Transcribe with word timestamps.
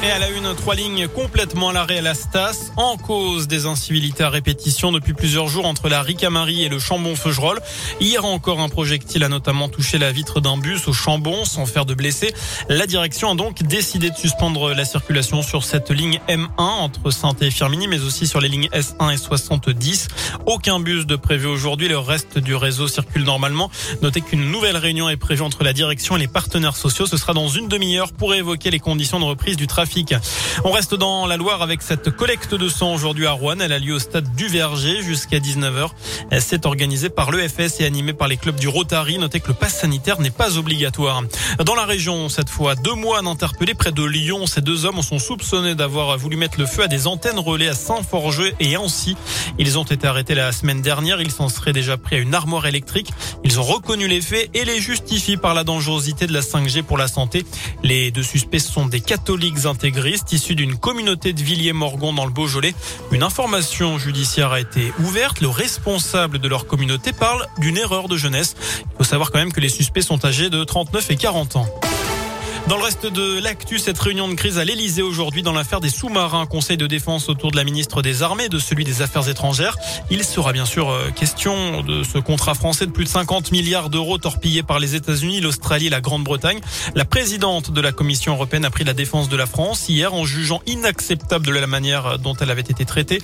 Et 0.00 0.12
à 0.12 0.20
la 0.20 0.30
une, 0.30 0.54
trois 0.54 0.76
lignes 0.76 1.08
complètement 1.08 1.70
à 1.70 1.72
l'arrêt 1.72 1.98
à 1.98 2.02
la 2.02 2.14
Stas, 2.14 2.70
en 2.76 2.96
cause 2.96 3.48
des 3.48 3.66
incivilités 3.66 4.22
à 4.22 4.30
répétition 4.30 4.92
depuis 4.92 5.12
plusieurs 5.12 5.48
jours 5.48 5.66
entre 5.66 5.88
la 5.88 6.02
Ricamarie 6.02 6.62
et 6.62 6.68
le 6.68 6.78
Chambon-Feugerolles. 6.78 7.58
Hier 8.00 8.24
encore, 8.24 8.60
un 8.60 8.68
projectile 8.68 9.24
a 9.24 9.28
notamment 9.28 9.68
touché 9.68 9.98
la 9.98 10.12
vitre 10.12 10.40
d'un 10.40 10.56
bus 10.56 10.86
au 10.86 10.92
Chambon 10.92 11.44
sans 11.44 11.66
faire 11.66 11.84
de 11.84 11.94
blessés. 11.94 12.32
La 12.68 12.86
direction 12.86 13.32
a 13.32 13.34
donc 13.34 13.64
décidé 13.64 14.10
de 14.10 14.14
suspendre 14.14 14.72
la 14.72 14.84
circulation 14.84 15.42
sur 15.42 15.64
cette 15.64 15.90
ligne 15.90 16.20
M1 16.28 16.46
entre 16.58 17.10
Sainte 17.10 17.42
et 17.42 17.50
Firminy, 17.50 17.88
mais 17.88 18.00
aussi 18.00 18.28
sur 18.28 18.40
les 18.40 18.48
lignes 18.48 18.68
S1 18.72 19.12
et 19.12 19.16
70. 19.16 20.06
Aucun 20.46 20.78
bus 20.78 21.06
de 21.06 21.16
prévu 21.16 21.48
aujourd'hui. 21.48 21.88
Le 21.88 21.98
reste 21.98 22.38
du 22.38 22.54
réseau 22.54 22.86
circule 22.86 23.24
normalement. 23.24 23.68
Notez 24.00 24.20
qu'une 24.20 24.52
nouvelle 24.52 24.76
réunion 24.76 25.08
est 25.08 25.16
prévue 25.16 25.42
entre 25.42 25.64
la 25.64 25.72
direction 25.72 26.16
et 26.16 26.20
les 26.20 26.28
partenaires 26.28 26.76
sociaux. 26.76 27.06
Ce 27.06 27.16
sera 27.16 27.32
dans 27.32 27.48
une 27.48 27.66
demi-heure 27.66 28.12
pour 28.12 28.32
évoquer 28.32 28.70
les 28.70 28.78
conditions 28.78 29.18
de 29.18 29.24
reprise 29.24 29.56
du 29.56 29.66
trafic 29.66 29.87
on 30.64 30.70
reste 30.70 30.94
dans 30.94 31.26
la 31.26 31.36
Loire 31.36 31.62
avec 31.62 31.82
cette 31.82 32.10
collecte 32.10 32.54
de 32.54 32.68
sang 32.68 32.92
aujourd'hui 32.92 33.26
à 33.26 33.32
Rouen. 33.32 33.58
Elle 33.60 33.72
a 33.72 33.78
lieu 33.78 33.94
au 33.94 33.98
stade 33.98 34.34
du 34.34 34.48
Verger 34.48 35.02
jusqu'à 35.02 35.38
19h. 35.38 35.90
Elle 36.30 36.42
s'est 36.42 36.66
organisée 36.66 37.08
par 37.08 37.30
l'EFS 37.30 37.80
et 37.80 37.84
animée 37.84 38.12
par 38.12 38.28
les 38.28 38.36
clubs 38.36 38.58
du 38.58 38.68
Rotary. 38.68 39.18
Notez 39.18 39.40
que 39.40 39.48
le 39.48 39.54
pass 39.54 39.80
sanitaire 39.80 40.20
n'est 40.20 40.30
pas 40.30 40.58
obligatoire. 40.58 41.22
Dans 41.64 41.74
la 41.74 41.84
région, 41.84 42.28
cette 42.28 42.50
fois, 42.50 42.74
deux 42.74 42.94
mois 42.94 43.20
interpellés 43.20 43.74
près 43.74 43.92
de 43.92 44.04
Lyon. 44.04 44.46
Ces 44.46 44.60
deux 44.60 44.84
hommes 44.84 45.02
sont 45.02 45.18
soupçonnés 45.18 45.74
d'avoir 45.74 46.16
voulu 46.18 46.36
mettre 46.36 46.58
le 46.58 46.66
feu 46.66 46.82
à 46.82 46.88
des 46.88 47.06
antennes 47.06 47.38
relais 47.38 47.68
à 47.68 47.74
Saint-Forgeux 47.74 48.52
et 48.60 48.76
Ancy. 48.76 49.16
Ils 49.58 49.78
ont 49.78 49.84
été 49.84 50.06
arrêtés 50.06 50.34
la 50.34 50.52
semaine 50.52 50.82
dernière. 50.82 51.20
Ils 51.20 51.30
s'en 51.30 51.48
seraient 51.48 51.72
déjà 51.72 51.96
pris 51.96 52.16
à 52.16 52.18
une 52.18 52.34
armoire 52.34 52.66
électrique. 52.66 53.10
Ils 53.44 53.58
ont 53.58 53.64
reconnu 53.64 54.08
les 54.08 54.20
faits 54.20 54.50
et 54.54 54.64
les 54.64 54.80
justifient 54.80 55.36
par 55.36 55.54
la 55.54 55.64
dangerosité 55.64 56.26
de 56.26 56.32
la 56.32 56.40
5G 56.40 56.82
pour 56.82 56.98
la 56.98 57.08
santé. 57.08 57.44
Les 57.82 58.10
deux 58.10 58.22
suspects 58.22 58.58
sont 58.58 58.86
des 58.86 59.00
catholiques 59.00 59.66
intégriste 59.78 60.32
issu 60.32 60.56
d'une 60.56 60.76
communauté 60.76 61.32
de 61.32 61.40
Villiers-Morgon 61.40 62.12
dans 62.12 62.24
le 62.24 62.32
Beaujolais. 62.32 62.74
Une 63.12 63.22
information 63.22 63.96
judiciaire 63.96 64.50
a 64.50 64.58
été 64.58 64.92
ouverte. 64.98 65.40
Le 65.40 65.46
responsable 65.46 66.40
de 66.40 66.48
leur 66.48 66.66
communauté 66.66 67.12
parle 67.12 67.46
d'une 67.58 67.78
erreur 67.78 68.08
de 68.08 68.16
jeunesse. 68.16 68.56
Il 68.80 68.96
faut 68.96 69.04
savoir 69.04 69.30
quand 69.30 69.38
même 69.38 69.52
que 69.52 69.60
les 69.60 69.68
suspects 69.68 70.02
sont 70.02 70.24
âgés 70.24 70.50
de 70.50 70.64
39 70.64 71.12
et 71.12 71.16
40 71.16 71.56
ans. 71.56 71.66
Dans 72.68 72.76
le 72.76 72.82
reste 72.82 73.06
de 73.06 73.40
l'actu, 73.40 73.78
cette 73.78 73.98
réunion 73.98 74.28
de 74.28 74.34
crise 74.34 74.58
à 74.58 74.64
l'Elysée 74.64 75.00
aujourd'hui 75.00 75.40
dans 75.40 75.54
l'affaire 75.54 75.80
des 75.80 75.88
sous-marins, 75.88 76.44
conseil 76.44 76.76
de 76.76 76.86
défense 76.86 77.30
autour 77.30 77.50
de 77.50 77.56
la 77.56 77.64
ministre 77.64 78.02
des 78.02 78.22
Armées, 78.22 78.50
de 78.50 78.58
celui 78.58 78.84
des 78.84 79.00
Affaires 79.00 79.26
étrangères. 79.26 79.78
Il 80.10 80.22
sera 80.22 80.52
bien 80.52 80.66
sûr 80.66 80.90
euh, 80.90 81.08
question 81.10 81.80
de 81.80 82.02
ce 82.02 82.18
contrat 82.18 82.52
français 82.52 82.84
de 82.84 82.90
plus 82.90 83.04
de 83.04 83.08
50 83.08 83.52
milliards 83.52 83.88
d'euros 83.88 84.18
torpillé 84.18 84.62
par 84.62 84.80
les 84.80 84.94
États-Unis, 84.94 85.40
l'Australie 85.40 85.86
et 85.86 85.90
la 85.90 86.02
Grande-Bretagne. 86.02 86.60
La 86.94 87.06
présidente 87.06 87.70
de 87.70 87.80
la 87.80 87.90
Commission 87.90 88.34
européenne 88.34 88.66
a 88.66 88.70
pris 88.70 88.84
la 88.84 88.92
défense 88.92 89.30
de 89.30 89.36
la 89.38 89.46
France 89.46 89.88
hier 89.88 90.12
en 90.12 90.26
jugeant 90.26 90.60
inacceptable 90.66 91.46
de 91.46 91.52
la 91.52 91.66
manière 91.66 92.18
dont 92.18 92.34
elle 92.38 92.50
avait 92.50 92.60
été 92.60 92.84
traitée. 92.84 93.22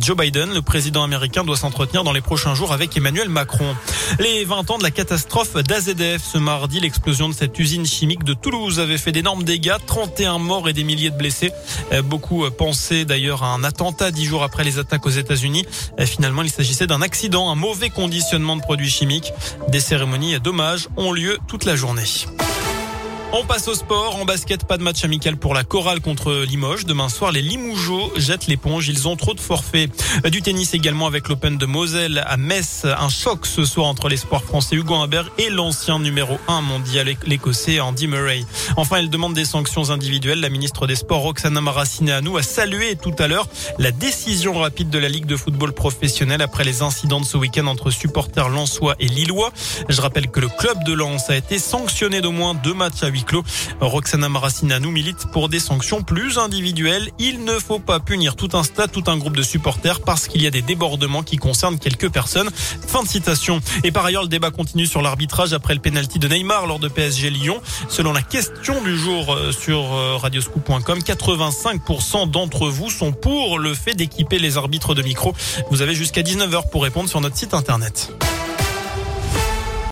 Joe 0.00 0.16
Biden, 0.16 0.54
le 0.54 0.62
président 0.62 1.02
américain, 1.02 1.44
doit 1.44 1.58
s'entretenir 1.58 2.02
dans 2.02 2.14
les 2.14 2.22
prochains 2.22 2.54
jours 2.54 2.72
avec 2.72 2.96
Emmanuel 2.96 3.28
Macron. 3.28 3.76
Les 4.20 4.46
20 4.46 4.70
ans 4.70 4.78
de 4.78 4.84
la 4.84 4.90
catastrophe 4.90 5.52
d'AZF 5.52 6.24
ce 6.24 6.38
mardi, 6.38 6.80
l'explosion 6.80 7.28
de 7.28 7.34
cette 7.34 7.58
usine 7.58 7.84
chimique 7.84 8.24
de 8.24 8.32
Toulouse 8.32 8.85
avait 8.86 8.98
fait 8.98 9.12
d'énormes 9.12 9.42
dégâts, 9.42 9.76
31 9.86 10.38
morts 10.38 10.68
et 10.68 10.72
des 10.72 10.84
milliers 10.84 11.10
de 11.10 11.16
blessés. 11.16 11.52
Euh, 11.92 12.02
beaucoup 12.02 12.44
euh, 12.44 12.50
pensaient 12.50 13.04
d'ailleurs 13.04 13.42
à 13.42 13.48
un 13.48 13.64
attentat 13.64 14.10
dix 14.10 14.24
jours 14.24 14.42
après 14.42 14.64
les 14.64 14.78
attaques 14.78 15.04
aux 15.06 15.10
États-Unis. 15.10 15.66
Euh, 15.98 16.06
finalement, 16.06 16.42
il 16.42 16.50
s'agissait 16.50 16.86
d'un 16.86 17.02
accident, 17.02 17.50
un 17.50 17.56
mauvais 17.56 17.90
conditionnement 17.90 18.56
de 18.56 18.62
produits 18.62 18.90
chimiques. 18.90 19.32
Des 19.68 19.80
cérémonies 19.80 20.38
dommages 20.40 20.88
ont 20.96 21.12
lieu 21.12 21.38
toute 21.48 21.64
la 21.64 21.74
journée. 21.74 22.04
On 23.38 23.44
passe 23.44 23.68
au 23.68 23.74
sport. 23.74 24.16
En 24.16 24.24
basket, 24.24 24.64
pas 24.64 24.78
de 24.78 24.82
match 24.82 25.04
amical 25.04 25.36
pour 25.36 25.52
la 25.52 25.62
chorale 25.62 26.00
contre 26.00 26.32
Limoges. 26.32 26.86
Demain 26.86 27.10
soir, 27.10 27.32
les 27.32 27.42
Limougeaux 27.42 28.10
jettent 28.16 28.46
l'éponge. 28.46 28.88
Ils 28.88 29.08
ont 29.08 29.16
trop 29.16 29.34
de 29.34 29.40
forfaits. 29.40 29.90
Du 30.30 30.40
tennis 30.40 30.72
également 30.72 31.06
avec 31.06 31.28
l'Open 31.28 31.58
de 31.58 31.66
Moselle 31.66 32.24
à 32.26 32.38
Metz. 32.38 32.86
Un 32.86 33.10
choc 33.10 33.44
ce 33.44 33.66
soir 33.66 33.88
entre 33.88 34.08
l'espoir 34.08 34.42
français 34.42 34.76
Hugo 34.76 34.94
Humbert 34.94 35.30
et 35.36 35.50
l'ancien 35.50 35.98
numéro 35.98 36.38
1 36.48 36.62
mondial, 36.62 37.14
l'écossais 37.26 37.78
Andy 37.78 38.06
Murray. 38.06 38.42
Enfin, 38.78 38.96
elle 38.96 39.10
demande 39.10 39.34
des 39.34 39.44
sanctions 39.44 39.90
individuelles. 39.90 40.40
La 40.40 40.48
ministre 40.48 40.86
des 40.86 40.96
Sports, 40.96 41.20
Roxana 41.20 41.60
Maracineanu, 41.60 42.38
a 42.38 42.42
salué 42.42 42.96
tout 42.96 43.14
à 43.18 43.28
l'heure 43.28 43.48
la 43.78 43.90
décision 43.90 44.58
rapide 44.58 44.88
de 44.88 44.98
la 44.98 45.10
Ligue 45.10 45.26
de 45.26 45.36
football 45.36 45.74
professionnel 45.74 46.40
après 46.40 46.64
les 46.64 46.80
incidents 46.80 47.20
de 47.20 47.26
ce 47.26 47.36
week-end 47.36 47.66
entre 47.66 47.90
supporters 47.90 48.48
lensois 48.48 48.94
et 48.98 49.08
lillois. 49.08 49.52
Je 49.90 50.00
rappelle 50.00 50.28
que 50.28 50.40
le 50.40 50.48
club 50.48 50.82
de 50.86 50.94
Lens 50.94 51.28
a 51.28 51.36
été 51.36 51.58
sanctionné 51.58 52.22
d'au 52.22 52.32
moins 52.32 52.54
deux 52.54 52.72
matchs 52.72 53.02
à 53.02 53.08
huis 53.08 53.24
clos. 53.26 53.44
Roxana 53.80 54.30
Maracineanu 54.30 54.88
milite 54.88 55.26
pour 55.32 55.50
des 55.50 55.58
sanctions 55.58 56.02
plus 56.02 56.38
individuelles. 56.38 57.10
Il 57.18 57.44
ne 57.44 57.58
faut 57.58 57.78
pas 57.78 58.00
punir 58.00 58.36
tout 58.36 58.48
un 58.54 58.62
stade, 58.62 58.90
tout 58.90 59.04
un 59.08 59.18
groupe 59.18 59.36
de 59.36 59.42
supporters 59.42 60.00
parce 60.00 60.28
qu'il 60.28 60.42
y 60.42 60.46
a 60.46 60.50
des 60.50 60.62
débordements 60.62 61.22
qui 61.22 61.36
concernent 61.36 61.78
quelques 61.78 62.10
personnes. 62.10 62.48
Fin 62.86 63.02
de 63.02 63.08
citation. 63.08 63.60
Et 63.84 63.92
par 63.92 64.06
ailleurs, 64.06 64.22
le 64.22 64.28
débat 64.28 64.50
continue 64.50 64.86
sur 64.86 65.02
l'arbitrage 65.02 65.52
après 65.52 65.74
le 65.74 65.80
pénalty 65.80 66.18
de 66.18 66.28
Neymar 66.28 66.66
lors 66.66 66.78
de 66.78 66.88
PSG 66.88 67.28
Lyon. 67.30 67.60
Selon 67.88 68.12
la 68.12 68.22
question 68.22 68.82
du 68.82 68.96
jour 68.96 69.34
euh, 69.34 69.52
sur 69.52 69.92
euh, 69.92 70.16
radioscoop.com, 70.16 71.00
85% 71.00 72.30
d'entre 72.30 72.68
vous 72.68 72.90
sont 72.90 73.12
pour 73.12 73.58
le 73.58 73.74
fait 73.74 73.94
d'équiper 73.94 74.38
les 74.38 74.56
arbitres 74.56 74.94
de 74.94 75.02
micro. 75.02 75.34
Vous 75.70 75.82
avez 75.82 75.94
jusqu'à 75.94 76.22
19h 76.22 76.70
pour 76.70 76.82
répondre 76.82 77.08
sur 77.08 77.20
notre 77.20 77.36
site 77.36 77.54
internet. 77.54 78.12